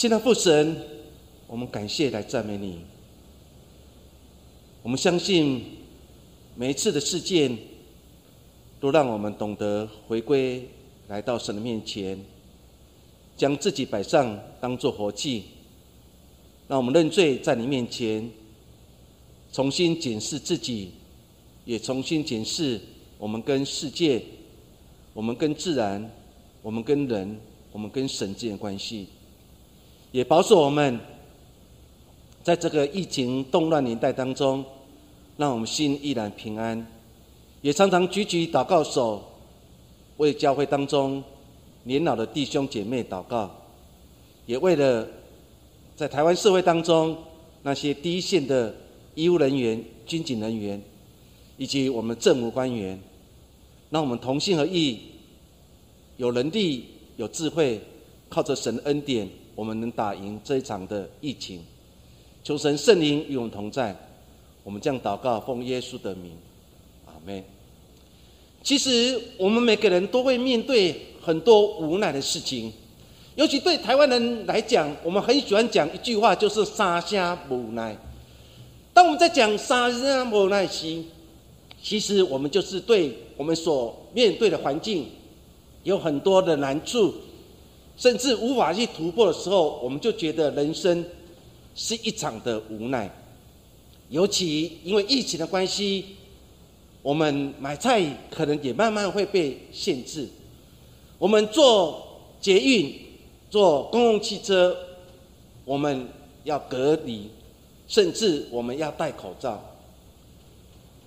[0.00, 0.74] 现在父神，
[1.46, 2.78] 我们感谢来赞美你。
[4.82, 5.62] 我们相信
[6.56, 7.54] 每一次的事件，
[8.80, 10.66] 都让我们懂得回归，
[11.08, 12.18] 来到神的面前，
[13.36, 15.42] 将自己摆上，当做活祭。
[16.66, 18.26] 让我们认罪，在你面前
[19.52, 20.92] 重新检视自己，
[21.66, 22.80] 也重新检视
[23.18, 24.22] 我们跟世界、
[25.12, 26.10] 我们跟自然、
[26.62, 27.38] 我们跟人、
[27.70, 29.06] 我们跟神之间的关系，
[30.12, 30.98] 也保守我们
[32.42, 34.64] 在这个疫情动乱年代当中。
[35.36, 36.86] 让我们心依然平安，
[37.62, 39.24] 也常常举起祷告手，
[40.18, 41.24] 为教会当中
[41.84, 43.50] 年老的弟兄姐妹祷告，
[44.44, 45.08] 也为了
[45.96, 47.16] 在台湾社会当中
[47.62, 48.74] 那些第一线的
[49.14, 50.78] 医务人员、军警人员，
[51.56, 53.00] 以及我们政务官员，
[53.88, 55.00] 让我们同心合意，
[56.18, 56.84] 有能力、
[57.16, 57.80] 有智慧，
[58.28, 59.26] 靠着神的恩典，
[59.60, 61.62] 我们能打赢这一场的疫情。
[62.42, 63.94] 求神圣灵与我们同在。
[64.64, 66.32] 我们这样祷告，奉耶稣的名，
[67.04, 67.44] 阿门。
[68.62, 72.72] 其实我们每个人都会面对很多无奈的事情，
[73.34, 77.94] 尤其对台湾人来讲，我们很喜欢讲一句话，就是“沙虾无奈”。
[78.94, 81.02] 当我们在讲“沙虾无奈”时，
[81.82, 85.06] 其实我们就是对我们所面对的环境
[85.82, 87.12] 有很多的难处，
[88.00, 91.04] 甚至无法去突破的时候，我们就觉得人生
[91.74, 93.14] 是一场的无奈。
[94.08, 96.16] 尤其因为疫情的关系，
[97.02, 100.26] 我们买菜可能也慢慢会被限制。
[101.18, 102.02] 我们坐
[102.40, 102.90] 捷运、
[103.50, 104.74] 坐公共汽车，
[105.66, 106.08] 我们
[106.44, 107.28] 要隔离，
[107.86, 109.62] 甚至我们要戴口罩。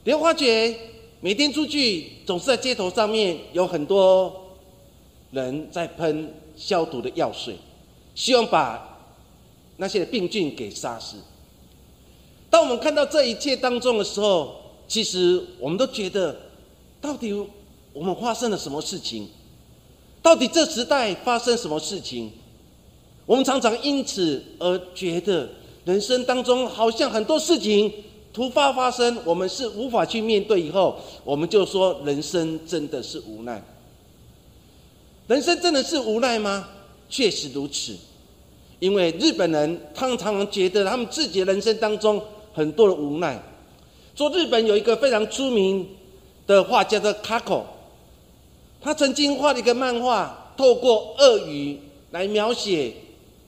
[0.04, 0.78] 你会发觉，
[1.22, 4.32] 每天出去总是在街头上面有很多
[5.32, 7.56] 人在喷消毒的药水，
[8.16, 9.00] 希望把
[9.78, 11.18] 那些病菌给杀死。
[12.50, 14.56] 当我们看到这一切当中的时候，
[14.88, 16.36] 其实我们都觉得，
[17.02, 17.34] 到底
[17.94, 19.28] 我们发生了什么事情？
[20.22, 22.32] 到底这时代发生什么事情？
[23.26, 25.50] 我们常常因此而觉得，
[25.86, 27.92] 人生当中好像很多事情
[28.32, 30.62] 突发发生，我们是无法去面对。
[30.62, 33.64] 以后我们就说，人生真的是无奈。
[35.34, 36.70] 人生真的是无奈吗？
[37.10, 37.98] 确实如此，
[38.78, 42.24] 因为日本人他们常常觉得，他们自己的人生当中。
[42.54, 43.42] 很多的无奈。
[44.16, 45.90] 说日本有一个非常出名
[46.46, 47.66] 的画家叫卡口，
[48.80, 51.80] 他曾经画了一个漫画，透过鳄鱼
[52.12, 52.94] 来描写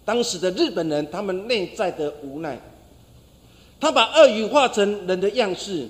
[0.03, 2.59] 当时的日本人他们内在的无奈。
[3.79, 5.87] 他把鳄鱼画成人的样式，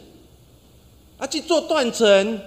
[1.17, 2.41] 他去做断层，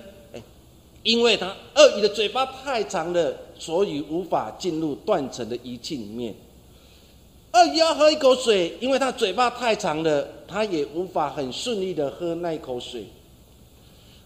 [1.03, 6.35] 因为他鳄鱼的嘴巴太长了，所以无法进入断层的仪器里面。
[7.53, 13.07] 鳄鱼要喝一口水，因为它嘴巴太长了，它也无法很顺利的喝那一口水。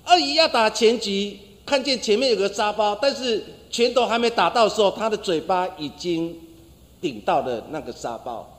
[0.07, 6.37] 鳄鱼要打前击，看见前面有个沙包，但是拳头还没打到的时候，它的嘴巴已经
[7.01, 8.52] 顶到了那个沙包。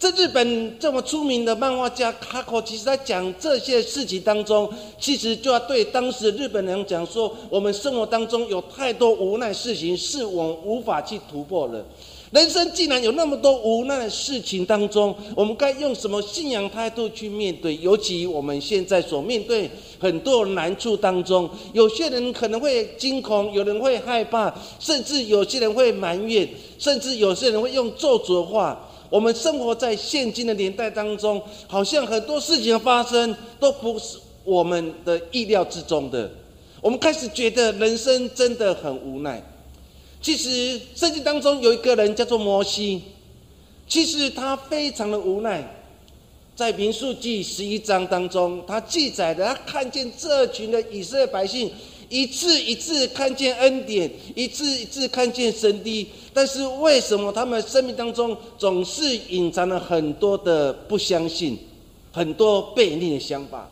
[0.00, 4.66] 这日本这么出名的漫画家卡口，其实在讲这些事情当中，
[4.98, 11.84] 其实就要对当时日本人讲说：我们生活当中有太多无奈事情，是我们无法去突破的。
[12.30, 17.76] 人生既然有那么多无奈的事情当中，我们该用什么信仰态度去面对？
[17.76, 28.86] 尤其我们现在所面对很多难处当中，有些人可能会惊恐，有人会害怕，甚至有些人会埋怨，甚至有些人会用咒诅的话。
[29.10, 36.30] 我们生活在现今的年代当中，好像很多事情的发生都不是我们的意料之中的。
[36.80, 39.42] 我们开始觉得人生真的很无奈。
[40.22, 43.02] 其实圣经当中有一个人叫做摩西，
[43.88, 45.62] 其实他非常的无奈，
[46.54, 51.70] 在民数记十一章当中，他记载的他看见这群的以色列百姓
[52.08, 61.58] 一次一次看见恩典，一次一次看见神的，但是为什么他们生命当中总是隐藏了很多的不相信，
[62.12, 63.68] 很多背逆的想法？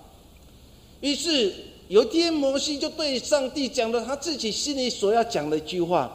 [1.00, 1.55] 于是
[1.88, 6.12] 有一天，摩西就对上帝讲了他自己心里所要讲的一句话。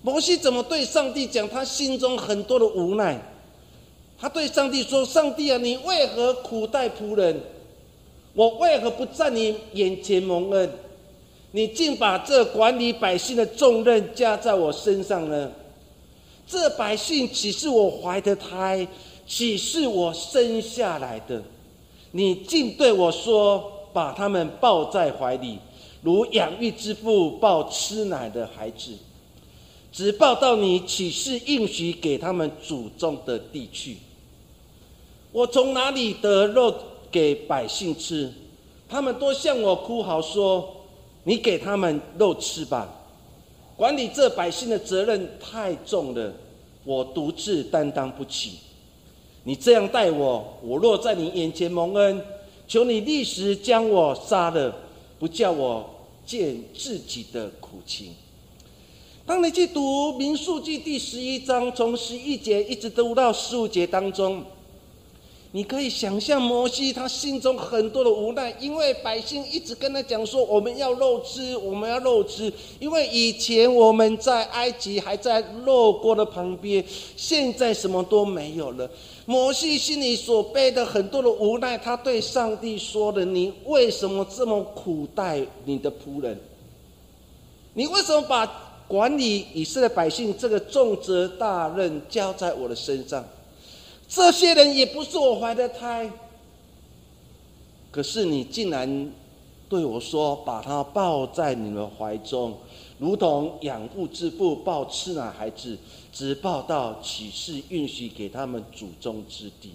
[0.00, 1.48] 摩西怎么对上帝讲？
[1.48, 3.20] 他心中很多的无奈。
[4.20, 7.40] 他对上帝说：“上帝啊，你为何苦待仆人？
[8.34, 10.70] 我为何不在你眼前蒙恩？
[11.52, 15.50] 你竟把这管理百姓的重任加在我身上呢？
[16.46, 18.86] 这百姓岂是我怀的胎？
[19.26, 21.42] 岂是我生下来的？
[22.12, 25.58] 你竟对我说：把他们抱在怀里，
[26.02, 28.92] 如养育之父抱吃奶的孩子。”
[29.90, 33.96] 只抱到你岂是应许给他们祖宗的地去。
[35.32, 36.72] 我从哪里得肉
[37.10, 38.32] 给百姓吃？
[38.86, 40.68] 他们都向我哭嚎说
[41.28, 42.88] ：“你给他们肉吃吧。”
[43.76, 46.32] 管理这百姓的责任太重了，
[46.84, 48.54] 我独自担当不起。
[49.44, 52.20] 你这样待我，我若在你眼前蒙恩，
[52.66, 54.74] 求你立时将我杀了，
[55.18, 55.88] 不叫我
[56.26, 58.14] 见自己的苦情。
[59.24, 64.42] 当你去读民数记第十一章，从十一节一直读到十五节当中。
[65.50, 76.84] 你可以想象摩西他心中很多的无奈，因为百姓一直跟他讲说：“我们要肉吃，我们要肉吃。”因为以前我们在埃及还在肉锅的旁边，
[77.16, 78.90] 现在什么都没有了。
[79.24, 86.38] 摩西心里所背的很多的无奈，他对上帝说的：“你为什么这么苦待你的仆人？
[87.72, 93.24] 你为什么把管理以色列百姓这个重责大任交在我的身上？”
[94.08, 96.10] 这些人也不是我怀的胎，
[97.90, 99.12] 可是你竟然
[99.68, 102.56] 对我说，把他抱在你们怀中，
[102.98, 105.76] 如同养父之父抱吃奶孩子，
[106.10, 109.72] 只抱到启示允许给他们祖宗之地。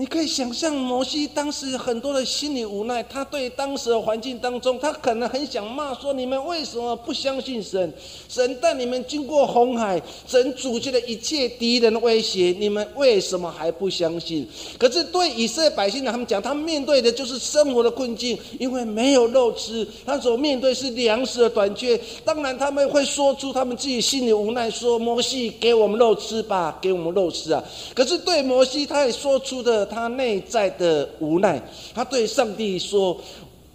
[0.00, 7.92] 你可以想象摩西当时很多的心理无奈，他对当时的环境当中，他可能很想骂说：“你们为什么不相信神？
[8.28, 14.48] 神带你们经过红海，神阻绝了一切敌人的威胁，你们为什么还不相信？”
[14.78, 22.00] 可是对以色列百姓呢，他们讲，他们面对的就是生活的困境，因为没有肉吃，他所面对是粮食的短缺。
[22.24, 27.60] 当然他们会说出他们自己心里无奈，说：“摩西，给我们肉吃吧，给我们肉吃啊！”
[27.96, 29.87] 可是对摩西，他也说出的。
[29.88, 31.60] 他内在的无奈，
[31.94, 33.16] 他对上帝说：“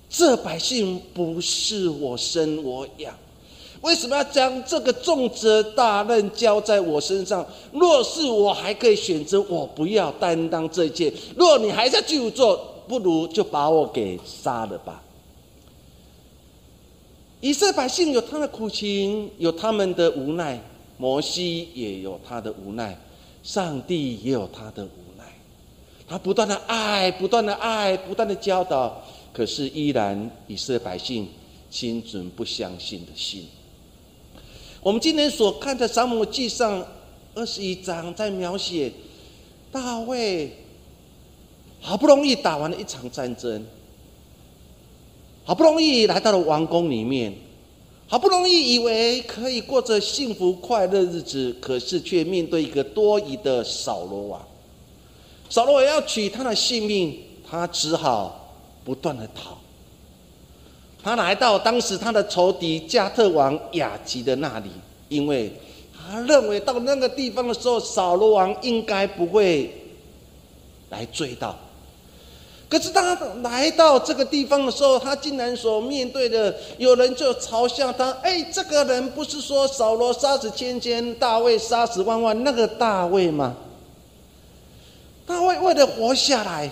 [0.10, 3.14] 这百姓不是我生我养，
[3.82, 7.46] 为什么要将这个重责大任交在我身上？
[7.72, 11.12] 若是我还可以选择，我不要担当这一切。
[11.36, 12.56] 若你还在继续做，
[12.88, 15.02] 不如就把我给杀了吧。”
[17.42, 20.58] 以色列百姓有他的苦情，有他们的无奈；
[20.98, 22.98] 摩西也有他的无奈，
[23.44, 24.88] 上帝也有他的。
[26.08, 31.28] 他不断的爱，不断的爱，不断的教导，可是依然以色列百姓
[31.70, 33.48] 心存不相信的心。
[34.82, 36.82] 我们今天所看的《撒母记上》
[37.34, 38.92] 二十一章，在描写
[39.72, 40.52] 大卫
[41.80, 43.66] 好不容易打完了一场战争，
[45.46, 47.34] 好不容易来到了王宫里面，
[48.08, 54.48] 好不容易以为可以过着幸福快乐日子，可是却面对一个多疑的扫罗王。
[55.50, 57.20] 扫罗要取他的性命，
[57.50, 59.58] 他只好不断的逃。
[61.04, 64.70] 他来到当时他的仇敌加特王雅吉的那里，
[65.10, 65.52] 因为
[65.94, 69.74] 他认为到那个地方的时候，扫罗王应该不会
[70.90, 71.56] 来追到。
[72.70, 73.14] 可是他
[73.44, 83.56] 来到这个地方的时候，他竟然所面对的有人就嘲笑他：“哎，这个人不是说扫罗杀死千千，大卫杀死万万，那个大卫吗？”
[85.26, 86.70] 大卫为了活下来，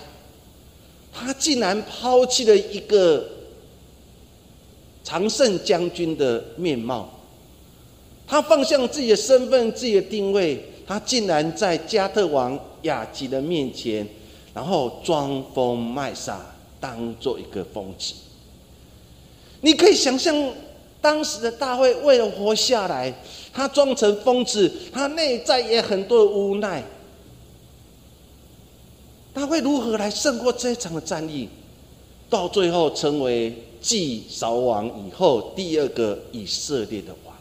[1.12, 3.26] 他竟然抛弃了一个
[5.02, 7.08] 常胜将军的面貌，
[8.26, 14.06] 他放下自己的身份、自己的定位，他竟然在加特王雅吉的面前，
[14.52, 18.12] 然后装疯卖傻，当做一个疯子。
[19.62, 20.34] 你可以想象，
[21.00, 23.12] 当时的大卫为了活下来，
[23.52, 26.82] 他装成疯子，他内在也很多的无奈。
[29.34, 31.48] 他会如何来胜过这一场的战役，
[32.28, 37.34] 到最后成为继扫王以后第二个以色列的王？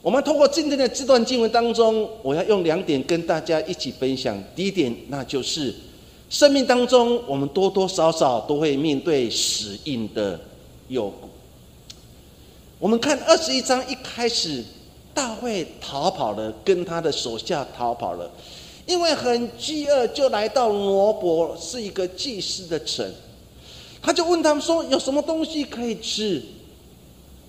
[0.00, 4.40] 我们通过今天的这段经文当中，我要用两点跟大家一起分享。
[4.54, 5.74] 第一点，那就是
[6.30, 10.38] 生命当中我们多多少少都会面对死硬的
[10.88, 11.28] 诱惑。
[12.78, 14.62] 我们看二十一章一开始，
[15.12, 18.30] 大卫逃跑了，跟他的手下逃跑了。
[18.88, 23.06] 因为很饥饿，就来到罗伯，是一个祭司的城。
[24.00, 26.42] 他就问他们说：“有什么东西可以吃？”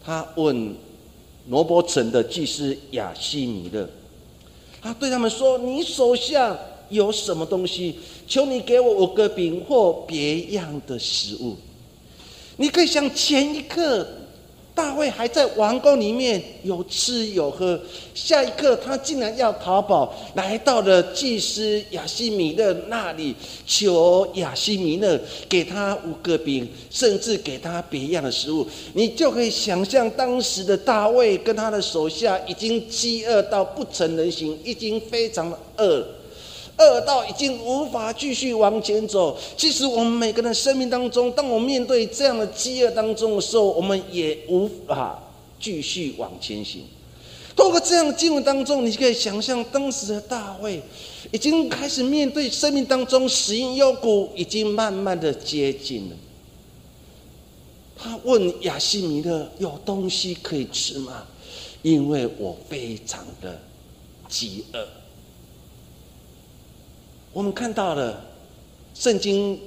[0.03, 0.75] 他问
[1.47, 3.87] 罗伯城的祭司亚西米勒，
[4.81, 7.97] 他对他们说：“你手下有什么东西？
[8.27, 11.55] 求你给我五个饼或别样的食物。”
[12.57, 14.05] 你可以想，前一刻
[14.79, 17.77] 大卫还在王宫里面有吃有喝，
[18.13, 23.35] 下一刻他竟然要逃跑，来到了祭司亚西米勒那里，
[23.67, 25.19] 求亚西米勒
[25.49, 28.65] 给他五个饼，甚至给他别样的食物。
[28.93, 36.07] 你就可以想象，当时的大卫跟他的手下已经饥饿到不成人形，已经非常的饿。
[36.79, 39.37] 饿到已经无法继续往前走。
[39.55, 45.21] 其实我们每个人生命当中，当我面对这样的饥饿当中的时候，我们也无法
[45.59, 46.83] 继续往前行。
[47.55, 50.81] 透过这样的经文当中，你就可以想象当时的大卫
[51.31, 56.15] 已经开始面对生命当中死因幽谷，已经慢慢的接近了。
[57.97, 61.25] 他问亚西米勒：“有东西可以吃吗？
[61.81, 63.59] 因为我非常的
[64.29, 64.87] 饥饿。”
[67.39, 68.21] 我们看到了
[68.93, 69.57] 圣经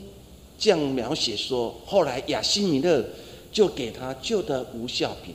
[0.59, 3.03] 这样描写说，后来亚西米勒
[3.51, 5.35] 就给他旧的无效品，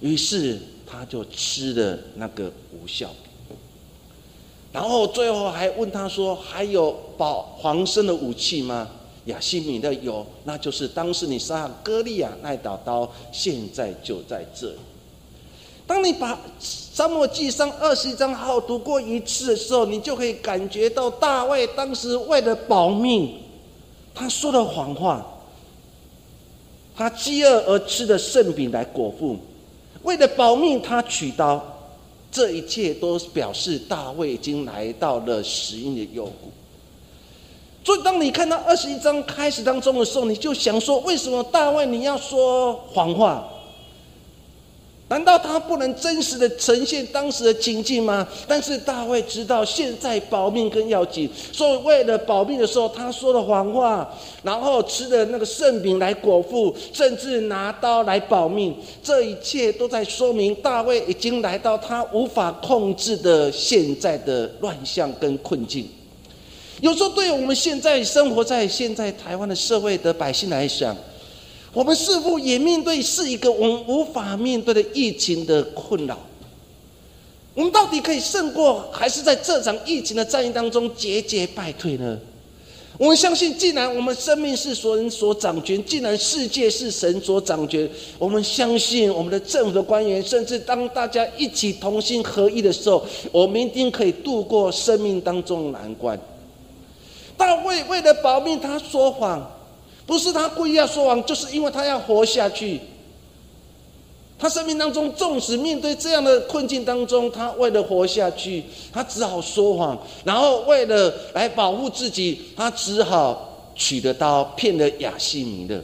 [0.00, 3.58] 于是他就吃了那个无效品，
[4.72, 8.88] 然后最后还问他说：“还有保黄生的武器吗？”
[9.26, 14.78] 亚西米勒有，那就是当时你杀歌利亚那把刀，现在就在这里。
[15.86, 23.38] 当你把《沙漠记上二十一章好读过一次的时候，你就可以感觉到大卫当时为了保命，
[24.12, 25.24] 他说的谎话，
[26.96, 29.36] 他饥饿而吃的圣饼来果腹，
[30.02, 31.62] 为了保命他取刀，
[32.32, 36.50] 这一切都表示大卫已经来到了死荫的幽谷。
[37.84, 43.48] 所以，当你看到二十一章开始当中的时候，你就想说：为什么大卫你要说谎话？
[45.08, 48.26] 难道他不能真实的呈现当时的情境吗？
[48.48, 58.76] 但是大卫知道现在保命更要紧，所以为了保命的时候，他说了谎话，然后吃的那个圣饼来果腹，甚至拿刀来保命。
[59.00, 65.88] 这一切都在说明大卫已经来到他无法控制的现在的乱象跟困境。
[66.80, 70.94] 有时候，对我们现在生活在现在台湾的社会的百姓来讲，
[71.76, 76.18] 我们似乎也面对是一个我们无法面对的疫情的困扰。
[77.52, 82.18] 我们到底可以胜过，还是在这场疫情的战役当中节节败退呢？
[82.96, 87.86] 我们相信，既然我们生命是神所掌权，既然世界是神所掌权，
[88.18, 96.18] 我们相信我们的政府的官员，甚至当大家一起同心合一的时候，我们一定可以度过生命当中的难关。
[97.36, 99.52] 大卫为了保命，他说谎。
[100.06, 102.80] 不是他故意要说谎，就是因为他要活下去。
[104.38, 115.82] 他生命当中，纵使面对这样的困境当中，他为了活下去，他只好说谎，然后为了来保护自己，他只好取得刀骗了亚西米勒。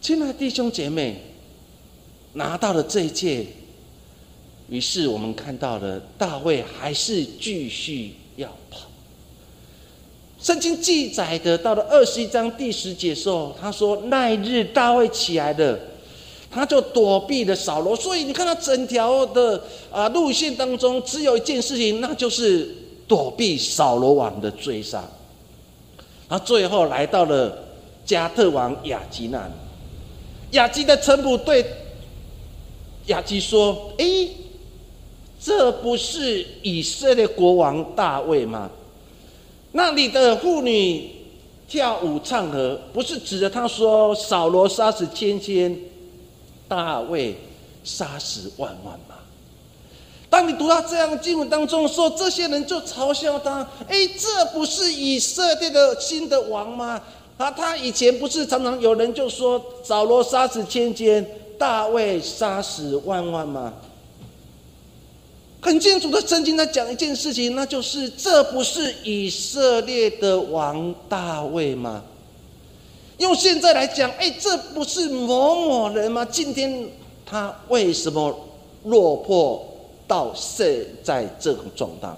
[0.00, 1.20] 亲爱的弟兄姐妹，
[2.32, 3.44] 拿到了这一切，
[4.70, 8.88] 于是我们看到了大卫还是继续要跑。
[10.40, 15.76] 圣经记载的，到了二十一章第十节时候，他说：“那一日大卫起来了，
[16.48, 22.72] 他就躲避了扫罗。”所以你看他整条的啊路线当中，只有一件事情，那就是
[23.08, 25.02] 躲避扫罗王的追杀。
[26.28, 27.58] 他最后来到了
[28.04, 29.52] 加特王雅基那里，
[30.52, 31.66] 雅基的臣仆对
[33.06, 34.06] 雅基说：“哎，
[35.40, 38.70] 这不是以色列国王大卫吗？”
[39.78, 41.08] 那里的妇女
[41.68, 45.78] 跳舞唱和，不是指着他说扫罗杀死千千，
[46.66, 47.36] 大卫
[47.84, 49.14] 杀死万万吗？
[50.28, 57.00] 当你读到这样的经文当中，说这些人就嘲笑他：，哎，这不是以色列的新的王吗？
[57.36, 61.24] 啊，他以前不是常常有人就说扫罗杀死千千，
[61.56, 63.72] 大卫杀死万万吗？
[65.60, 72.04] 很清楚的，圣经在讲一件事情，那就是这不是以色列的王大卫吗？
[73.18, 76.24] 用现在来讲，哎，这不是某某人吗？
[76.24, 76.88] 今天
[77.26, 78.32] 他为什么
[78.84, 79.66] 落魄
[80.06, 82.08] 到现在这种状态？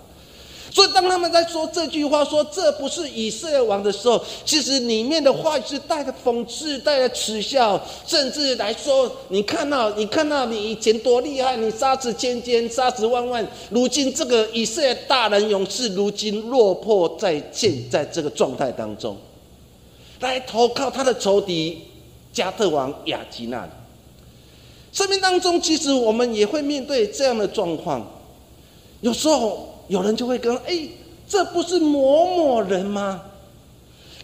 [0.73, 19.17] 所以，当他们在说这句话，说这不是以色列王的时候，其实里面的话是带着讽刺、带着耻笑，甚至来说，你看到，你看到你以前多厉害，你杀死千千，杀死万万，如今这个以色列大人勇士，如今落魄在现在这个状态当中，
[20.21, 21.83] 来投靠他的仇敌
[22.33, 23.71] 加特王亚基那里。
[24.93, 28.09] 生命当中，其实我们也会面对这样的状况，
[29.01, 29.69] 有时候。
[29.91, 30.89] 有人就会跟：“哎，
[31.29, 33.21] 这不是某某人吗？”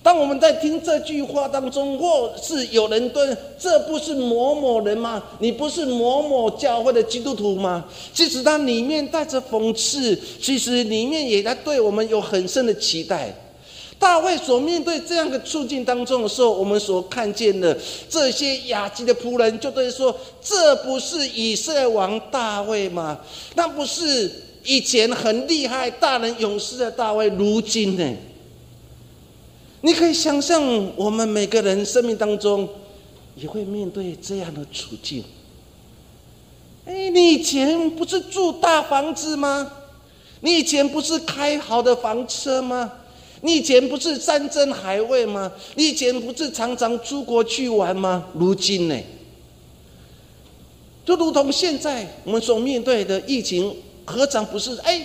[0.01, 5.21] 当我们在听这句话当中，或是有人对这不是某某人吗？
[5.41, 7.85] 你不是某某教会的基督徒吗？
[8.15, 13.35] 其实它里面带着讽刺，其实里面也在对我们有很深的期待。
[13.99, 17.77] 大卫所面对这样的处境当中的时候，我们所看见的
[18.09, 23.19] 这些雅集的仆人，就对说：这不是以色列王大卫吗？
[23.57, 24.31] 那不是
[24.67, 28.17] 以前很厉害、大人勇士的大卫，如今呢？
[29.83, 30.61] 你可以想象，
[30.97, 32.69] 我们每个人生命当中
[33.37, 35.23] 也会面对这样的处境。
[36.85, 39.71] 哎，你以前不是住大房子吗？
[40.41, 42.93] 你以前不是开好的房车吗？
[43.43, 45.53] 你以前不是山珍海味吗？
[45.77, 48.25] 你以前不是常常出国去玩吗？
[48.35, 48.99] 如今呢，
[51.05, 53.73] 就如同现在我们所面对的疫情，
[54.07, 54.75] 何尝不是？
[54.85, 55.05] 哎，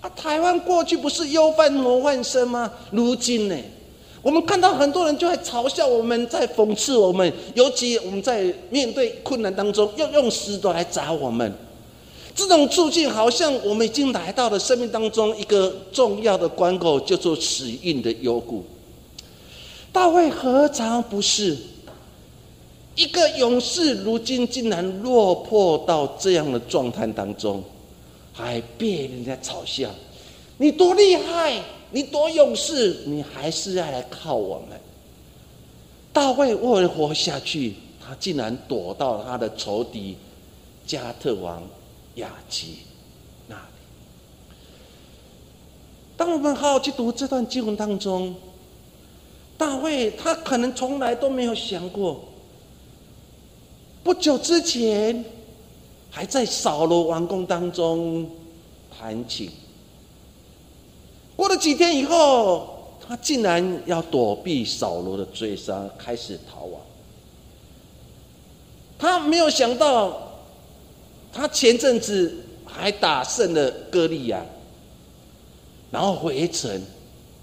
[0.00, 2.70] 啊，台湾过去不是忧患魔患生吗？
[2.90, 3.56] 如今呢？
[4.22, 11.52] 我们看到很多人就在嘲笑我们，在讽刺我们，尤其我们在面对困难当中，要用石头来砸我们。
[12.34, 18.64] 这种处境好像我们已经来到了生命当中一个重要的关口，叫做死运的幽谷。
[19.90, 21.56] 大卫何尝不是
[22.94, 23.94] 一个勇士？
[24.04, 27.62] 如今竟然落魄到这样的状态当中，
[28.32, 29.90] 还被人家嘲笑，
[30.58, 31.62] 你多厉害！
[31.94, 34.80] 你多勇士，你还是要来靠我们。
[36.10, 40.16] 大卫为了活下去，他竟然躲到他的仇敌
[40.86, 41.62] 加特王
[42.14, 42.78] 亚基
[43.46, 43.62] 那里。
[46.16, 48.34] 当我们好好去读这段经文当中，
[49.58, 52.24] 大卫他可能从来都没有想过，
[54.02, 55.22] 不久之前
[56.14, 58.30] 还在扫罗王宫当中
[58.96, 59.50] 弹琴。
[61.34, 66.78] 过了几天以后，他竟然要躲避扫罗的追杀，开始逃亡。
[68.98, 70.34] 他没有想到，
[71.32, 74.44] 他前阵子还打胜了歌利亚，
[75.90, 76.80] 然后回城，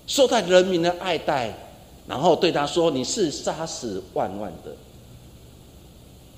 [0.06, 1.52] 受到人民的爱戴，
[2.08, 4.72] 然后对他说：“你是杀死万万的。”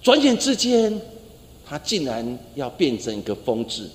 [0.02, 1.00] 转眼之间，
[1.72, 3.90] 他竟然要变成一个疯子。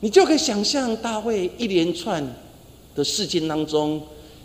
[0.00, 2.22] 你就可以想象大卫一连串
[2.94, 3.98] 的事件当中，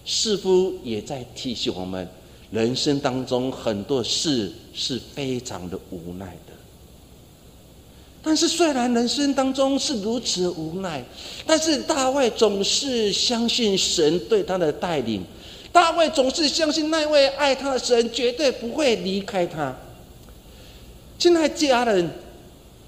[0.05, 2.07] 似乎也在提醒我们，
[2.51, 6.53] 人生当中很多事是非常的无奈的。
[8.23, 11.03] 但是虽然人生当中是如此无奈，
[11.45, 15.21] 但是大卫总是相信神对他的带领，
[15.73, 19.75] 大卫总是相信那位爱他的神绝对不会离开他。
[21.17, 22.09] 亲爱家人，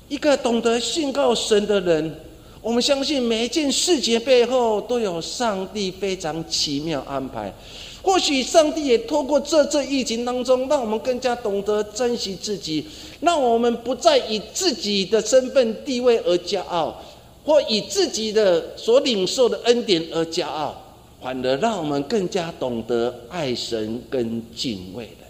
[0.09, 2.13] 一个懂得信靠神的人。
[2.61, 7.53] 我们相信每一件事情背后都有上帝非常奇妙安排。
[8.01, 12.85] 或许上帝也透过这次疫情当中，让我们更加懂得珍惜自己，
[13.21, 17.01] 让我们不再以自己的身份地位而骄傲，
[17.45, 20.75] 或以自己的所领受的恩典而骄傲，
[21.21, 25.26] 反而让我们更加懂得爱神跟敬畏的。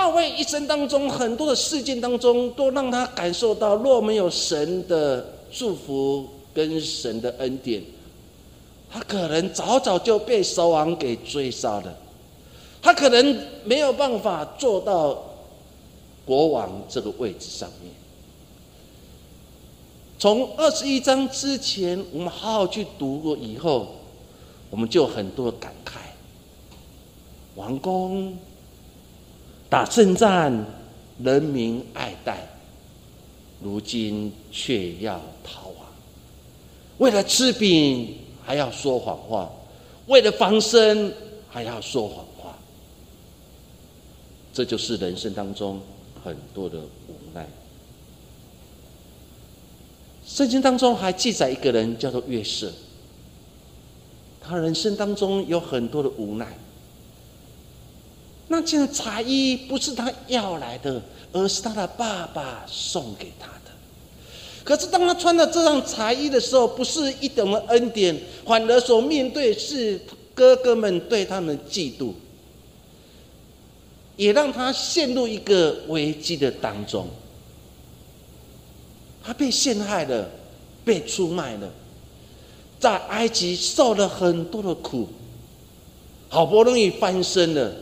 [0.00, 5.34] 大卫一生当中很多的事件当中，都让他感受到，若没有神的。
[5.52, 7.82] 祝福跟神的恩典，
[8.88, 11.94] 他可能早早就被扫王给追杀了，
[12.80, 15.22] 他可能没有办法做到
[16.24, 17.92] 国王这个位置上面。
[20.18, 23.96] 从二十一章之前，我们好好去读过以后，
[24.70, 25.98] 我们就很多感慨：
[27.56, 28.38] 王宫
[29.70, 30.66] 打胜战，
[31.22, 32.46] 人民爱戴。
[33.62, 35.86] 如今却要逃亡，
[36.96, 39.50] 为了吃饼还要说谎话，
[40.06, 41.12] 为了防身
[41.46, 42.56] 还要说谎话，
[44.54, 45.78] 这就是人生当中
[46.24, 47.46] 很多的无奈。
[50.26, 52.72] 圣经当中还记载一个人叫做约瑟，
[54.40, 56.48] 他人生当中有很多的无奈。
[58.50, 61.00] 那件彩衣不是他要来的。
[61.32, 63.70] 而是他的爸爸送给他的。
[64.64, 70.00] 可是当他穿了这件彩衣的时候，不是一等的恩典，反而所面对是
[70.34, 72.14] 哥哥们对他们嫉妒，
[74.16, 77.06] 也让他陷入一个危机的当中。
[79.22, 80.28] 他被陷害了，
[80.84, 81.70] 被出卖了，
[82.80, 85.06] 在埃及受了很多的苦，
[86.28, 87.72] 好不容易翻身了，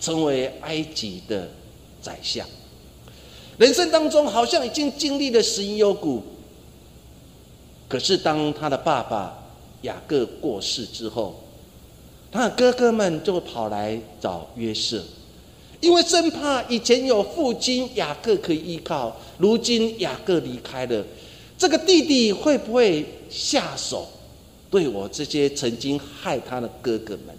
[0.00, 1.48] 成为埃及的
[2.00, 2.46] 宰相。
[3.58, 6.22] 人生当中好像已经经历了死因幽谷，
[7.88, 9.36] 可是当他的爸爸
[9.82, 11.42] 雅各过世之后，
[12.30, 15.02] 他的哥哥们就跑来找约瑟，
[15.80, 21.04] 因为生怕以前有父亲雅各可以依靠，如今雅各离开了，
[21.58, 24.06] 这个弟弟会不会下手
[24.70, 27.36] 对我这些曾经害他的哥哥们？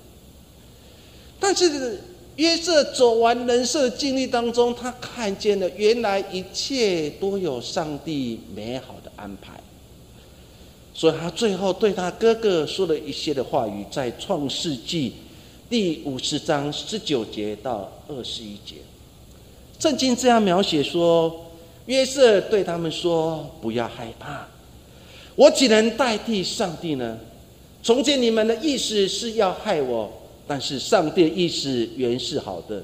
[1.39, 2.01] 但是。
[2.39, 9.59] 约瑟走完人生的经历当中，他看见了原来一切都有上帝美好的安排，
[10.93, 15.15] 所以他最后对他哥哥说了一些的话语，在创世纪
[15.69, 18.75] 第五十章十九节到二十一节，
[19.77, 21.45] 圣经这样描写说：
[21.87, 24.47] 约瑟对他们说：“不要害怕，
[25.35, 27.17] 我岂能代替上帝呢？
[27.83, 30.09] 从前你们的意思是要害我。”
[30.49, 32.83] 但是上帝意思原是好的，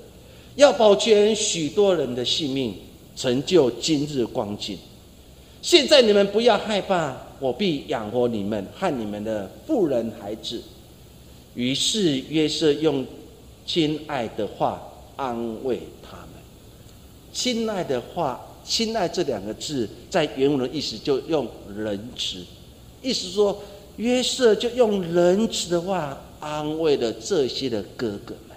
[0.56, 2.76] 要保全许多人的性命，
[3.16, 4.78] 成就今日光景。
[5.64, 10.62] 现在你们不要害怕，我必养活你们和你们的妇人孩子。
[11.56, 13.04] 于是约瑟用
[13.66, 14.80] 亲爱的话
[15.16, 16.28] 安慰他们。
[17.34, 22.46] 亲爱的话，亲爱这两个字在原文的意思就用仁慈，
[23.02, 23.60] 意思说
[23.96, 26.16] 约瑟就用仁慈的话。
[26.46, 28.56] 安慰了这些的哥哥们。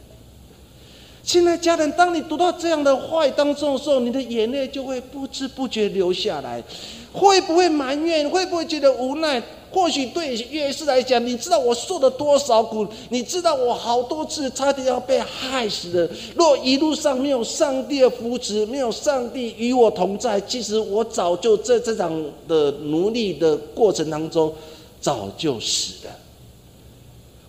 [1.24, 6.62] 亲爱家人，当你读到这样的话当中的时候，你的眼泪就会不知不觉流下来。
[7.10, 8.28] 会不会埋怨？
[8.28, 9.42] 会不会觉得无奈？
[9.70, 12.86] 或许对约瑟来讲，你知道我受了多少苦？
[13.08, 16.10] 你知道我好多次差点要被害死的。
[16.34, 22.12] 若一路上没有上帝的扶持，没有上帝与我同在，其实我早就在这场
[22.46, 24.52] 的奴隶的过程当中，
[25.00, 26.12] 早就死了。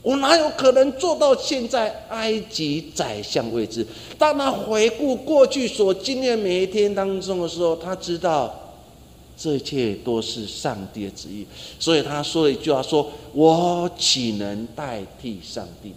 [0.09, 3.85] 我哪有可能做到现在埃及宰相位置？
[4.17, 8.73] 当他回顾过去所经历每一天当中的时候，他知道
[9.37, 11.45] 这一切都是上帝的旨意，
[11.77, 15.93] 所以他说了一句话：“说我岂能代替上帝？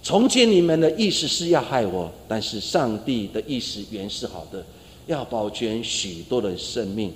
[0.00, 4.64] 从前你们的意思是要害我，但是上帝的意思原是好的，
[5.08, 7.12] 要保全许多的生命，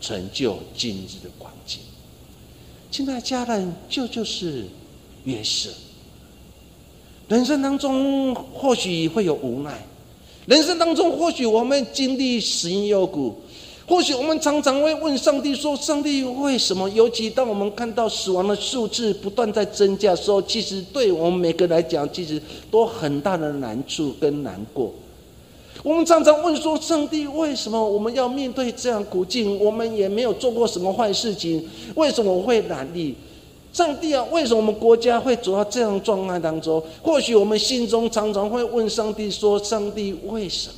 [0.00, 1.80] 成就今日的光景。”
[2.90, 4.64] 亲爱家人，就就是。
[5.24, 5.70] 约瑟，
[7.28, 9.86] 人生当中或许会有无奈，
[10.46, 13.34] 人生当中或许我们经历死因幽谷，
[13.86, 24.92] 或许我们常常会问上帝说：“上帝为什么？”尤其当我们看到死亡的数字不断在增加的时候，其实对我们每个人来讲，其实都很大的难处跟难过。
[25.82, 29.58] 我们常常问说：“上帝为什么我们要面对这样苦境？
[29.58, 33.14] 我们也没有做过什么坏事情，为什么会难力？”
[33.72, 36.82] 上帝啊，为什么我们国家会走到这样状态当中？
[37.02, 40.74] 或许我们心中常常会问上帝说：“上帝为什么？”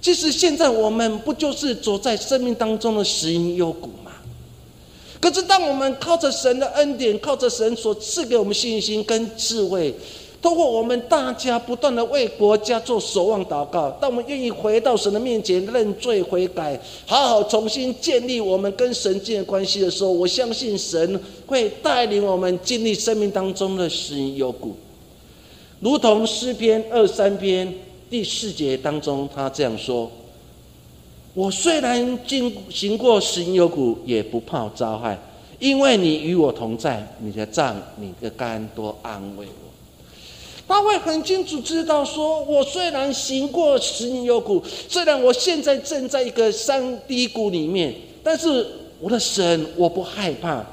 [0.00, 4.12] 其实现在我们不就是走在生命当中的死因幽谷吗？
[5.20, 9.94] 可是当我们靠着神的恩典，靠着神所赐给我们信心跟智慧。
[10.42, 24.74] 通过我们大家不断的为国家做守望祷告，当我们愿意回到神的面前认罪悔改，好好重新建立我们跟神之间的关系的时候，我相信神会带领我们经历生命当中的死因幽谷，
[25.80, 27.70] 如同诗篇二三篇
[28.08, 30.10] 第四节当中他这样说
[31.34, 35.18] ：“我虽然经行过死因幽谷，也不怕遭害，
[35.58, 39.69] 因为你与我同在，你的杖、你的肝多安慰我。”
[40.70, 48.64] 他会很清楚知道，说我虽然行过十年幽谷，虽然我现在正在一个山低谷里面，但是
[49.00, 50.64] 我的神，我不害怕。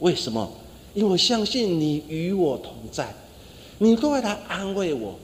[0.00, 0.46] 为什么？
[0.92, 3.08] 因为我相信你与我同在，
[3.78, 5.14] 你都会来安慰我。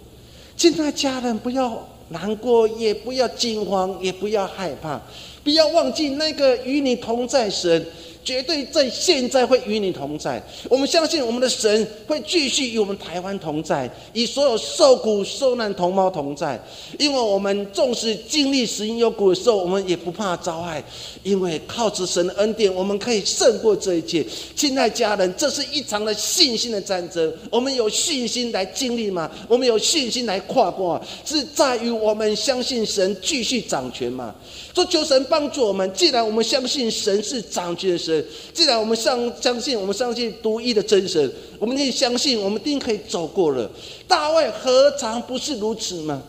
[0.57, 4.99] 现在家人不要难过，也不要惊慌，也不要害怕，
[5.45, 7.87] 不要忘记那个与你同在神。
[8.27, 10.43] 绝对在现在会与你同在。
[10.69, 16.61] 我们相信我们的神会继续与我们台湾同在，与所有受苦受难同胞同在。
[16.99, 20.83] 因为我们纵使经历死因有苦的时候，我们也不怕遭害，
[21.23, 24.27] 因为靠着神的恩典，我们可以胜过这一切。
[24.57, 27.33] 亲爱家人，这是一场的信心的战争。
[27.49, 29.31] 我们有信心来经历吗？
[29.47, 31.01] 我们有信心来跨过？
[31.25, 34.35] 是在于我们相信神继续掌权吗？
[34.75, 35.89] 说求神帮助我们。
[35.95, 38.16] 既然我们相信神是掌权的神，
[38.53, 43.71] 既然我们相相信我们相信独一的真神，我们可以相信我们一定可以走过了。
[44.07, 46.23] 大卫何尝不是如此吗？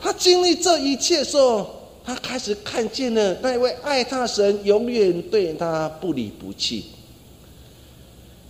[0.00, 1.68] 他经历这一切的时候，
[2.04, 6.84] 他开始看见了那位爱他神永远对他不离不弃。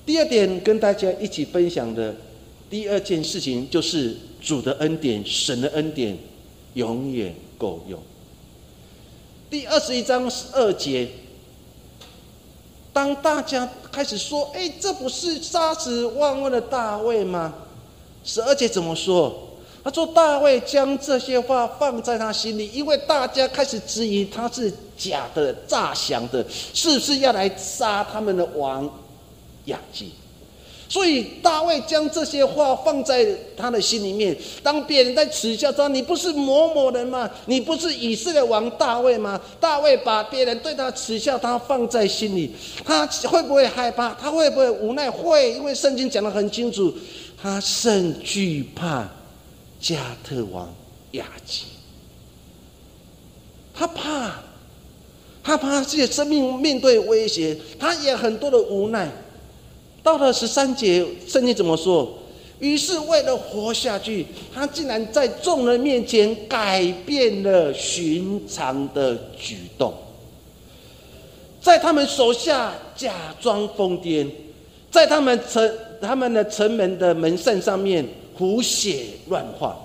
[0.05, 2.15] 第二点，跟大家一起分享的
[2.71, 6.17] 第二件事情，就是主的恩典，神的恩典
[6.75, 7.99] 永远够用。
[9.51, 11.09] 第二十一章十二节，
[12.99, 17.55] 当大家开始说：“哎，这不是杀死万万的大卫吗？”
[18.25, 19.33] 十二姐怎么说？
[19.85, 28.91] 他说：“大卫将这些话放在他心里，因为大家开始质疑他是假的、诈降的，是不是要来杀他们的王
[29.67, 30.13] 亚基？”
[30.89, 34.35] 所以大卫将这些话放在他的心里面。
[34.63, 37.29] 当别人在耻笑他：“你不是某某人吗？
[37.45, 44.15] 你不是以色列王大卫吗？”大卫把别人对他耻笑他放在心里，他会不会害怕？
[44.15, 45.11] 他会不会无奈？
[45.11, 46.95] 会，因为圣经讲得很清楚，
[47.41, 49.07] 他甚惧怕
[49.79, 50.75] 加特王
[51.13, 51.65] 亚基。
[53.75, 54.33] 他怕，
[55.45, 59.09] 他怕自己生命面对威胁，他也很多的无奈。
[60.09, 62.09] 到了十三节，圣经怎么说？
[62.61, 69.93] 于是为了活下去，他竟然在众人面前改变了寻常的举动，
[71.61, 74.27] 在他们手下假装疯癫，
[74.91, 78.03] 在他们城他们的城门的门扇上面
[78.35, 79.77] 胡写乱画，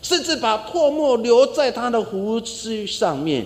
[0.00, 3.44] 甚至把唾沫留在他的胡须上面。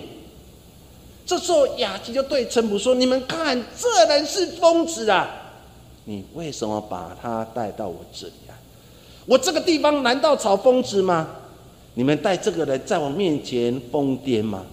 [1.25, 5.39] 这时候雅琪就对陈普说：“你们看，这人是疯子啊！”
[6.05, 8.55] 你为什么把他带到我这里来？
[9.25, 11.29] 我这个地方难道炒疯子吗？
[11.93, 14.65] 你们带这个人在我面前疯癫吗？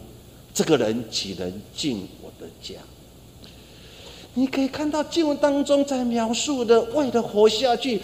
[0.53, 2.75] 这个人岂能进我的家？
[4.35, 8.01] 你可以看到经文当中在描述的，为了活下去。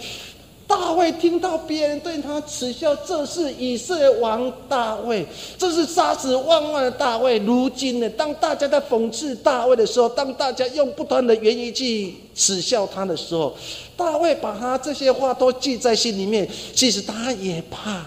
[0.67, 5.25] 大卫听到别人对他耻笑，这是以色列王大卫，
[5.57, 7.37] 这是杀死万万的大卫。
[7.39, 13.55] 如今呢，当大家在讽刺大卫的时候，当大家用不断的言语去耻笑他的时候，
[13.95, 16.45] 大卫把他这些话都记在心里面。
[16.75, 18.05] 其实他也怕，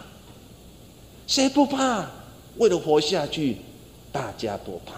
[1.27, 2.07] 谁不怕？
[2.59, 3.57] 为了活下去，
[4.13, 4.97] 大家都怕。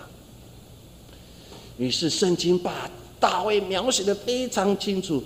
[1.78, 5.22] 于是圣经把大卫描写的非常清楚。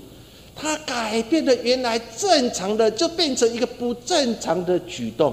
[0.58, 5.32] 他改变了原来正常的，就变成一个不正常的举动。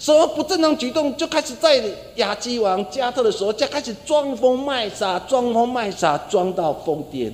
[0.00, 1.16] 什么不正常举动？
[1.16, 1.80] 就开始在
[2.16, 7.32] 亚基王加特的时候，就开始装疯卖傻，装疯卖傻，装到疯癫，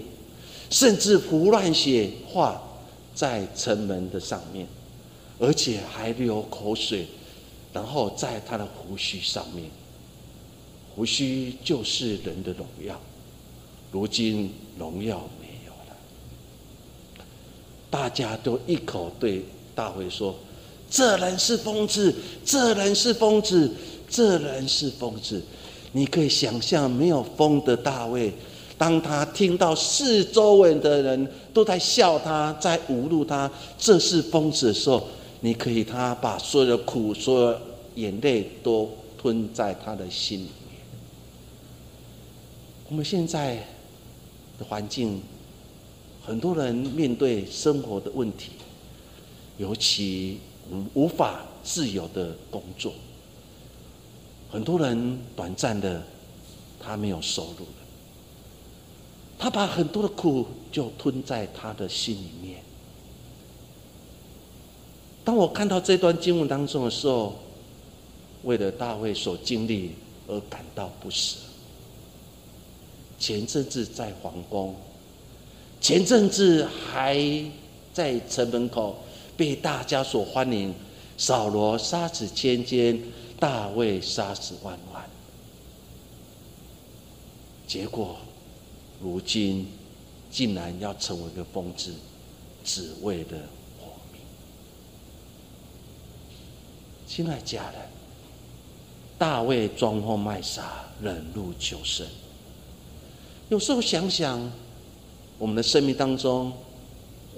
[0.68, 2.62] 甚至胡乱写话
[3.14, 4.66] 在城门的上面，
[5.40, 7.06] 而且还流口水，
[7.72, 9.64] 然后在他的胡须上面。
[10.94, 13.00] 胡须就是人的荣耀，
[13.90, 15.20] 如今荣耀。
[17.92, 20.34] 大家都一口对大卫说
[20.88, 23.70] ：“这人是疯子，这人是疯子，
[24.08, 25.42] 这人是疯子。”
[25.92, 28.32] 你可以想象，没有疯的大卫，
[28.78, 35.06] 当他听到四周围的人都在笑他，在侮辱他，这是疯子的时候，
[35.40, 37.58] 你可以他把所有的苦、所有
[37.96, 40.80] 眼泪都吞在他的心里面。
[42.88, 43.56] 我们现在
[44.58, 45.20] 的环境。
[46.24, 48.52] 很多人面对生活的问题，
[49.58, 50.38] 尤其
[50.70, 52.92] 无无法自由的工作，
[54.48, 56.00] 很多人短暂的
[56.80, 57.82] 他没有收入了，
[59.36, 62.62] 他把很多的苦就吞在他的心里面。
[65.24, 67.34] 当我看到这段经文当中的时候，
[68.44, 69.96] 为了大卫所经历
[70.28, 71.38] 而感到不舍。
[73.18, 74.76] 前阵子在皇宫。
[75.82, 77.20] 前阵子还
[77.92, 78.96] 在城门口
[79.36, 80.72] 被大家所欢迎，
[81.18, 83.02] 扫罗杀死千千，
[83.40, 85.04] 大卫杀死万万。
[87.66, 88.16] 结果，
[89.00, 89.66] 如今
[90.30, 91.92] 竟然要成为一个疯子，
[92.64, 93.30] 只为了
[93.80, 94.20] 活命。
[97.08, 97.82] 亲爱家人，
[99.18, 102.06] 大卫装疯卖傻，忍辱求生。
[103.48, 104.48] 有时候想想。
[105.42, 106.52] 我们的生命当中，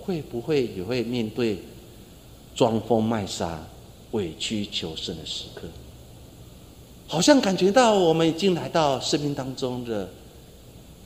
[0.03, 1.59] 会不会也会面对
[2.55, 3.67] 装疯卖傻、
[4.11, 5.67] 委曲求生的时刻？
[7.09, 10.11] 好像感觉到我们已经来到生命当中的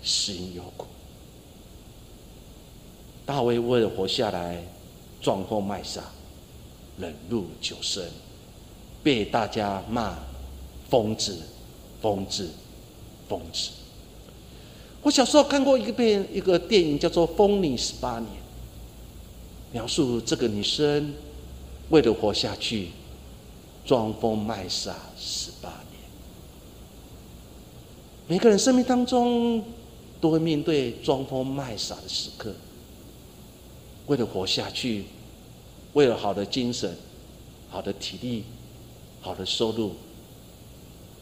[0.03, 0.89] 死因有苦。
[3.25, 4.61] 大卫为了活下来，
[5.21, 6.03] 装疯卖傻、
[6.99, 8.05] 忍辱求生，
[9.05, 10.19] 被大家骂
[10.91, 11.39] 疯子、
[12.03, 12.51] 疯子、
[13.29, 13.71] 疯子。
[15.03, 18.31] 我小时候看过一个片，一个电影叫做《疯女十八年》，
[19.73, 21.15] 描述这个女生
[21.91, 22.89] 为了活下去，
[23.87, 26.01] 装疯卖傻十八年。
[28.27, 29.65] 每个人生命当中
[30.21, 32.53] 都会面对装疯卖傻的时刻，
[34.09, 35.05] 为了活下去，
[35.93, 36.95] 为了好的精神、
[37.71, 38.45] 好的体力、
[39.21, 39.93] 好的收入，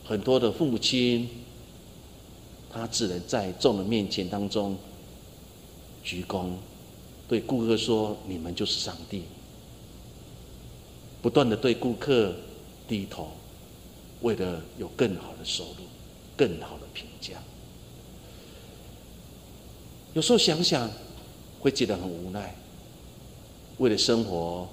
[0.04, 1.28] 很多的父母亲。
[2.76, 4.76] 他只能在众人面前当中
[6.04, 6.50] 鞠躬，
[7.26, 9.22] 对顾客说：“你们就是上帝。”
[11.22, 12.34] 不断的对顾客
[12.86, 13.30] 低头，
[14.20, 15.84] 为了有更好的收入、
[16.36, 17.42] 更好的评价。
[20.12, 20.90] 有时候想想，
[21.58, 22.54] 会觉得很无奈。
[23.78, 24.68] 为了生活，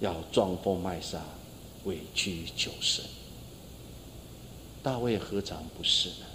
[0.00, 1.22] 要装疯卖傻、
[1.84, 3.04] 委曲求生。
[4.82, 6.26] 大卫何尝不是呢？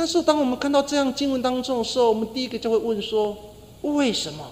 [0.00, 3.36] 但是，当我们看到这样经文当中的时候，我们第一个就会问说：
[3.82, 4.50] 为什么？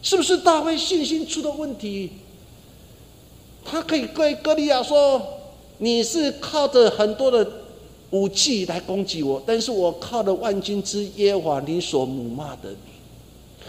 [0.00, 2.12] 是不是大卫信心出的问题？
[3.62, 5.20] 他可以对歌利亚说
[5.76, 7.46] ：“你是靠着很多的
[8.08, 13.68] 武器来攻击我，但是我靠着万军之耶和华你所辱骂的你。”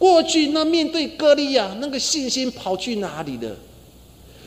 [0.00, 3.54] 过去那面对歌利亚那个信心跑去哪里了？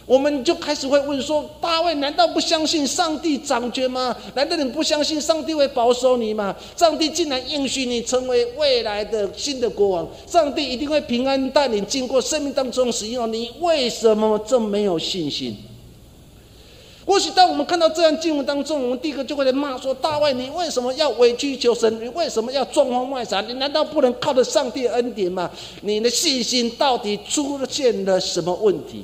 [0.06, 4.16] 我们就开始会问说：大卫难道不相信上帝掌权吗？
[4.36, 6.56] 难道你不相信上帝会保守你吗？
[6.78, 15.58] 上帝竟然应许你成为未来的新的国王，上帝一定会平安带领经过生命当中使用你，为什么这么没有信心？
[17.04, 22.04] 或许当我们看到这样经文当中，我们第一个就会来骂说：大卫，你为什么要委曲求生？
[22.04, 23.42] 你为什么要装疯卖傻？
[23.42, 25.50] 你难道不能靠着上帝恩典吗？
[25.82, 29.04] 你的信心到底出现了什么问题？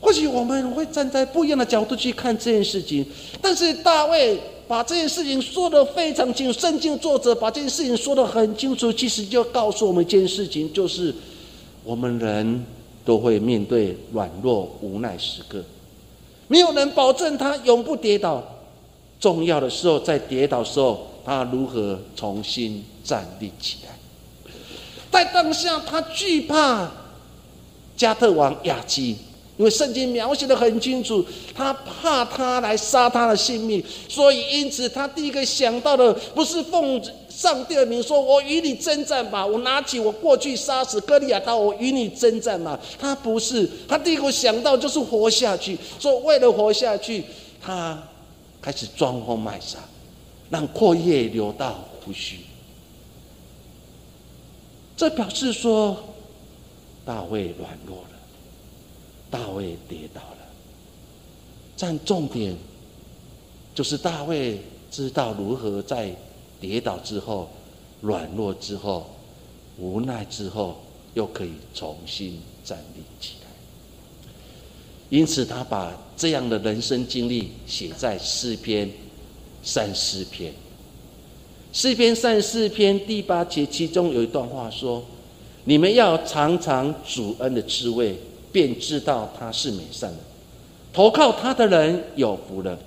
[0.00, 3.04] 或许我们会站在不一样的角度去看这件事情，
[3.40, 11.14] 但是大卫把这件事情说的非常清楚，圣经作者把这件事情说的很清楚，其实就告诉我们一件事情，就是
[11.82, 12.64] 我们人
[13.04, 15.64] 都会面对软弱无奈时刻，
[16.46, 18.42] 没有人保证他永不跌倒，
[19.18, 24.52] 重要的时候在跌倒时候，他如何重新站立起来，
[25.10, 26.90] 在当下他惧怕
[27.96, 29.16] 加特王亚基。
[29.56, 42.78] 因为圣经描写的很清楚，他怕他来杀他的性命，所以因此他第一个想到的不是奉上帝的名说“我与你征战吧”，我拿起我过去杀死哥利亚刀，我与你征战嘛。
[42.98, 47.24] 他不是，他第一个想到就是活下去，说为了活下去，
[47.60, 48.02] 他
[48.60, 49.78] 开始装疯卖傻，
[50.50, 52.40] 让阔叶流到胡须。
[54.96, 55.96] 这表示说
[57.04, 58.15] 大卫软弱了。
[59.30, 60.38] 大卫跌倒了，
[61.78, 62.56] 但重点
[63.74, 64.60] 就是大卫
[64.90, 66.14] 知道如何在
[66.60, 67.50] 跌倒之后、
[68.00, 69.10] 软弱之后、
[69.78, 70.76] 无奈之后，
[71.14, 73.46] 又可以重新站立起来。
[75.10, 78.90] 因此，他把这样的人生经历写在诗篇
[79.62, 80.52] 三四篇。
[81.72, 85.04] 诗篇三四篇第八节，其中有一段话说
[85.64, 88.18] ：“你们要尝尝主恩的滋味。”
[88.56, 90.16] 便知道他是美善的，
[90.90, 92.78] 投靠他的人有福了。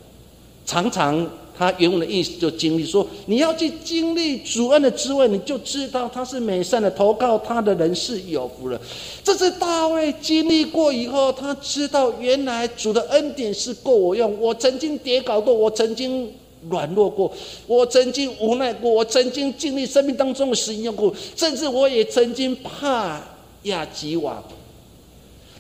[0.66, 6.90] 常常他原文的意思就经历说，你要去经历主恩的滋味，你就知道他是美善的。
[6.90, 8.82] 投靠他的人是有福了。
[9.24, 14.42] 这是大卫经历过以后，他知道原来主的恩典是够我用。
[14.42, 16.34] 我曾经跌倒过，我曾经
[16.68, 17.32] 软弱过，
[17.68, 23.22] 我曾经无奈过，我曾经经历生命当中的使用过，甚至我也曾经怕
[23.64, 24.44] 亚吉瓦。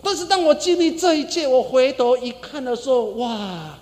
[0.02, 3.78] 但是当我经历这一切，我回头一看的时候，哇！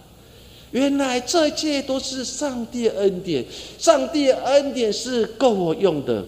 [0.71, 3.45] 原来这一切都是上帝恩典，
[3.79, 6.25] 上帝恩典是够我用的。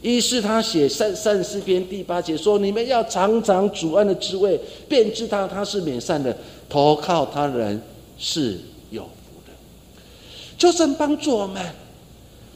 [0.00, 6.36] 于是他写三三十四篇第八节说：“你们要尝尝主恩的滋味，便知道他是免善的，
[6.68, 7.82] 投靠他人
[8.16, 8.60] 是
[8.90, 9.52] 有福的。”
[10.56, 11.60] 求神帮助我们，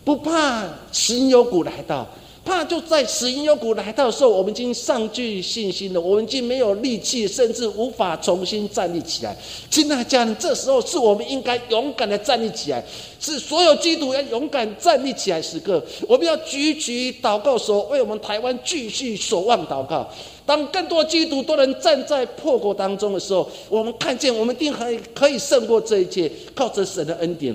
[0.04, 2.06] 不怕神有谷来到。
[2.48, 9.36] 怕就在死因幽谷来到的时候，我们已经丧具信心了，我们已经没有力气，甚至无法重新站立起来。
[9.70, 12.82] 亲爱的家人，这时候是我们应该勇敢的站立起来，
[13.20, 15.84] 是所有基督要勇敢站立起来时刻。
[16.08, 20.08] 我们要举举祷告手，为我们台湾继续守望祷告。
[20.46, 27.54] 当更多基督都能站在破口当中的时候，我们看见我们一定可以可以胜过这一切，靠着神的恩典。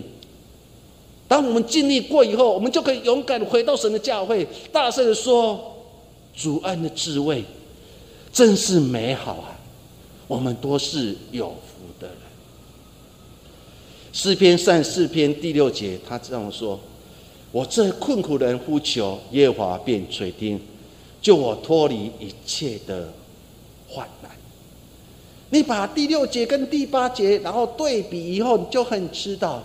[1.33, 5.59] 当我们经历过以后，我们就可以勇敢回到神的教会，大声的说
[6.37, 7.43] ：“主恩的滋味
[8.31, 9.57] 真是美好啊！
[10.27, 12.17] 我们都是有福的人。”
[14.13, 16.79] 诗篇三四篇第六节，他这样说
[17.51, 20.61] ：“我这困苦人呼求耶和华，便垂听，
[21.19, 23.11] 救我脱离一切的
[23.89, 24.29] 患难。”
[25.49, 29.63] 你把第六节跟第八节然后对比以后，你就很知道。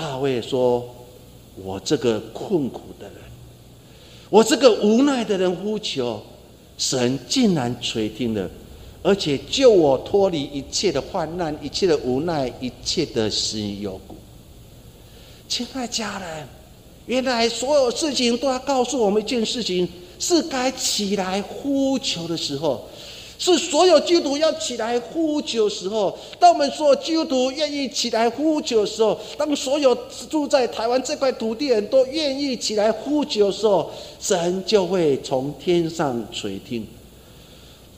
[0.00, 0.82] 大卫说
[1.62, 3.16] ：“我这个困苦的人，
[4.30, 6.22] 我这个无奈的人呼求，
[6.78, 8.48] 神竟然垂听了，
[9.02, 14.16] 而且救我脱离一切的患难、一切的无奈、一切的死有苦。
[15.46, 16.48] 亲爱家人，
[17.04, 19.86] 原来所有事情都要告诉我们一件事情：
[20.18, 22.88] 是该起来呼求的时候。
[23.40, 29.96] 是所有基督徒要起来呼救时候，当我们说基督徒愿意起来呼救的时候，当所有
[30.28, 36.86] 住在台湾这块土地人都愿意起来呼救的时候，神就会从天上垂听。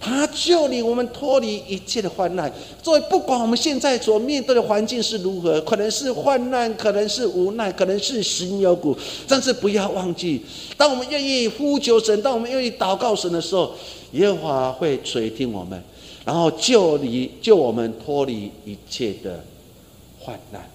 [0.04, 2.52] 他救你，我们脱离一切的患难。
[2.82, 8.96] 作为不管我们现在所面对的环境是如何，可能是患难，可能是无奈，可能是心有苦，
[9.28, 10.44] 但是不要忘记，
[10.76, 13.72] 当我们愿意呼求神，当我们愿意祷告神的时候，
[14.10, 15.80] 耶和华会垂听我们，
[16.24, 19.44] 然后救离救我们脱离一切的
[20.18, 20.68] 患难。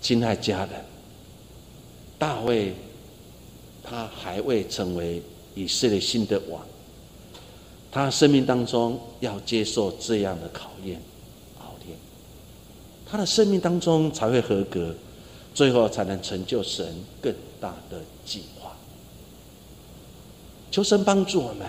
[0.00, 0.70] 亲爱家人，
[2.16, 2.72] 大卫
[3.82, 5.20] 他还未成为
[5.56, 6.64] 以色列新的王。
[7.94, 11.00] 他生命当中要接受这样的考验、
[11.60, 11.96] 熬炼，
[13.06, 14.92] 他的生命当中才会合格，
[15.54, 16.92] 最后才能成就神
[17.22, 18.76] 更大的计划。
[20.72, 21.68] 求神帮助我们，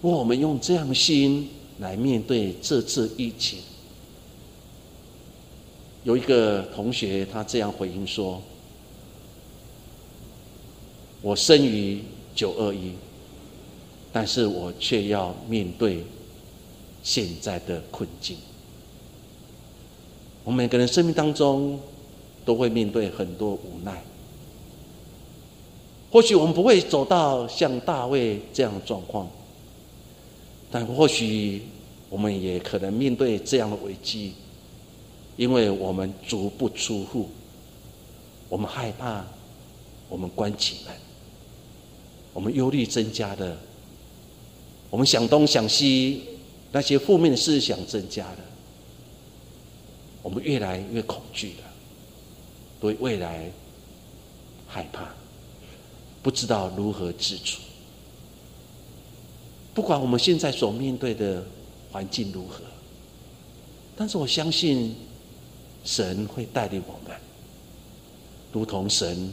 [0.00, 1.50] 我们用这样的心
[1.80, 3.58] 来面对这次疫情。
[6.04, 8.40] 有一个同学他这样回应说
[11.20, 12.04] ：“我生于
[12.36, 12.92] 九二一。”
[14.12, 16.04] 但是我却要面对
[17.02, 18.36] 现在的困境。
[20.44, 21.80] 我们每个人生命当中
[22.44, 24.02] 都会面对很多无奈。
[26.10, 29.26] 或许我们不会走到像大卫这样的状况，
[30.70, 31.62] 但或许
[32.10, 34.34] 我们也可能面对这样的危机，
[35.38, 37.30] 因为我们足不出户，
[38.50, 39.24] 我们害怕，
[40.10, 40.94] 我们关起门，
[42.34, 43.56] 我们忧虑增加的。
[44.92, 46.20] 我们想东想西，
[46.70, 48.38] 那些负面的思想增加了，
[50.22, 51.64] 我们越来越恐惧了，
[52.78, 53.50] 对未来
[54.68, 55.08] 害怕，
[56.22, 57.62] 不知道如何自处。
[59.72, 61.42] 不管我们现在所面对的
[61.90, 62.60] 环境如何，
[63.96, 64.94] 但是我相信
[65.86, 67.18] 神会带领我们，
[68.52, 69.32] 如同神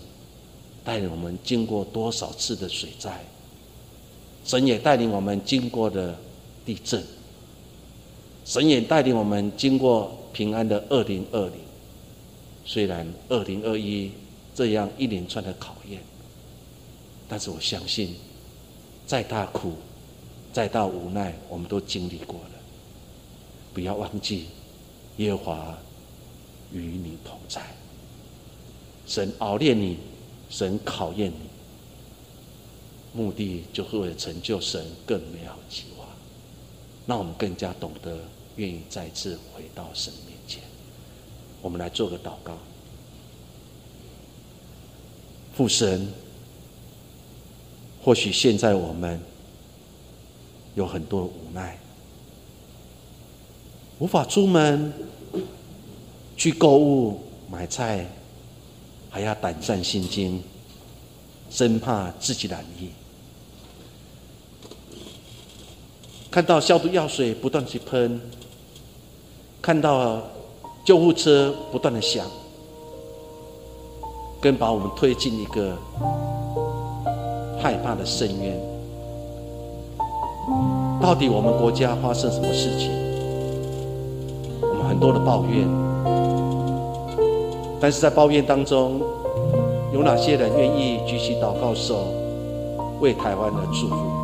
[0.86, 3.22] 带领我们经过多少次的水灾。
[4.43, 6.17] 神也带领我们经过的
[6.65, 7.03] 地震，
[8.45, 11.55] 神也带领我们经过平安的二零二零。
[12.65, 14.11] 虽然二零二一
[14.53, 16.01] 这样一连串的考验，
[17.27, 18.15] 但是我相信，
[19.07, 19.73] 再大苦、
[20.53, 22.51] 再大无奈，我们都经历过了。
[23.73, 24.45] 不要忘记，
[25.17, 25.77] 耶和华
[26.71, 27.61] 与你同在。
[29.07, 29.97] 神熬炼你，
[30.49, 31.49] 神考验你。
[33.20, 36.05] 目的就是为了成就神更美好的计划，
[37.05, 38.17] 让我们更加懂得
[38.55, 40.63] 愿意再次回到神面前。
[41.61, 42.57] 我们来做个祷告，
[45.53, 46.07] 父神，
[48.01, 49.20] 或许现在我们
[50.76, 51.78] 有很多无奈，
[53.99, 54.93] 无法出门
[56.38, 58.09] 去购物买菜，
[59.09, 60.41] 还要胆战心惊，
[61.49, 62.88] 生怕自己染疫。
[66.32, 68.21] 看到消毒药水不断去喷，
[69.59, 70.21] 看到
[70.86, 72.23] 救护车不断的响，
[74.39, 75.75] 更把我们推进一个
[77.59, 78.55] 害怕的深渊。
[81.01, 82.91] 到底我们国家发生什么事情？
[84.61, 85.67] 我们很多的抱怨，
[87.82, 89.01] 但是在抱怨当中，
[89.91, 92.05] 有哪些人愿意举起祷告手，
[92.99, 94.18] 为台湾的祝福？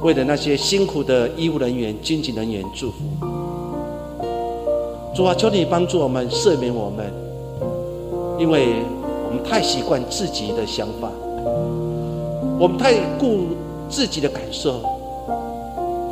[0.00, 2.98] 为了那些辛苦的医务人员、经济人员祝福，
[5.14, 7.12] 主啊，求你帮助我们赦免我们，
[8.38, 8.76] 因为
[9.28, 11.10] 我们太习惯自己的想法，
[12.60, 13.48] 我们太顾
[13.88, 14.80] 自己的感受，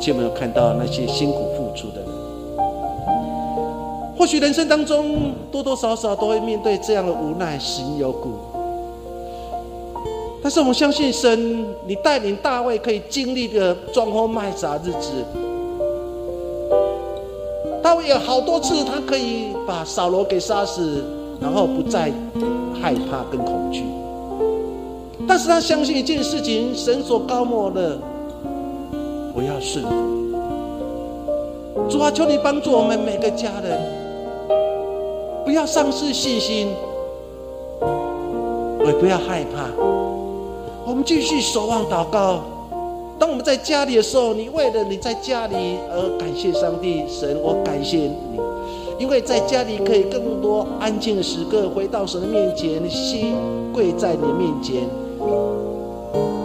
[0.01, 2.09] 却没有看到那些辛苦付出的人。
[4.17, 8.31] 或许人生当中多多少少都会面对这样的无奈、心有苦。
[10.47, 15.11] 但是我们相信神，你带领大卫可以经历的装疯卖傻日子。
[17.83, 21.03] 大卫有好多次，他可以把扫罗给杀死，
[21.41, 22.13] 然后不再
[22.81, 23.83] 害怕跟恐惧。
[25.27, 27.97] 但是他相信一件事情：神所高莫的，
[29.35, 29.91] 我要顺服。
[31.89, 33.77] 主啊，求你帮助我们每个家人，
[35.43, 36.69] 不要丧失信心，
[38.85, 40.06] 也不要害怕。
[40.87, 42.39] 我们继续守望祷告，
[43.19, 48.39] 当我们在家里的时候，你为了你在家里而感谢上帝，神，我感谢你，
[48.97, 53.35] 因为在家里可以更多安静的时刻，回到神的面前，心
[53.73, 54.87] 跪在你的面前。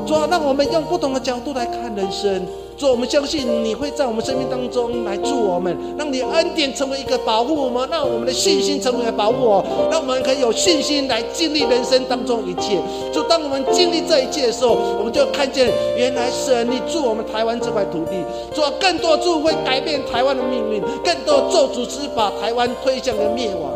[0.05, 2.45] 主啊，让我们用不同的角度来看人生。
[2.83, 12.83] 主，我们相信你会在我们生命当中来助我们，让你恩典成为一个保护我们，让我们的信心成为保护我，让我们可以有信心来经历人生当中一切。
[13.15, 18.17] 就当我们经历这一切的时候，我们就看见原来神你助我们台湾这块土地，
[18.53, 23.71] 做更多助会改变台湾的命运，更多咒诅之把台湾推向了灭亡。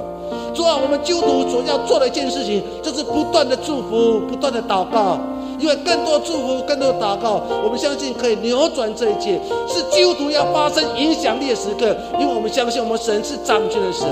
[0.52, 5.20] 主啊，我们基督徒所要做的一件事情，就是不断的祝福，不断的祷告。
[5.58, 11.96] 因为更多祝福，更多祷告，我们相信可以扭转这一切，是基督徒要发生影响力的时刻。
[12.20, 14.06] 因为我们相信，我们神是掌权的神。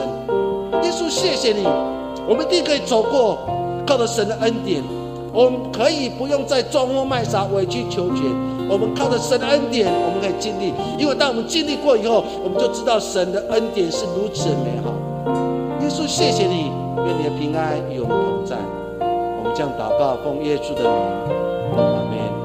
[0.83, 1.65] 耶稣，谢谢你，
[2.29, 3.39] 我们一定可以走过，
[3.87, 4.83] 靠着神的恩典，
[5.33, 8.23] 我们可以不用再装疯卖傻、委曲求全。
[8.67, 10.73] 我们靠着神的恩典，我们可以经历。
[10.99, 14.91] 因为当我们经历过以后，我们就知道神的恩典是如此美好。
[15.83, 18.84] 耶稣，谢谢你，愿你的平安与我们同在。
[19.45, 22.44] 我们将祷告，奉耶稣的名，阿门。